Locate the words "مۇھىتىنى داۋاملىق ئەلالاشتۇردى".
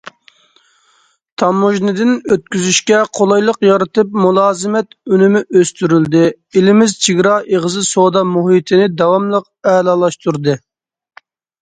8.35-10.57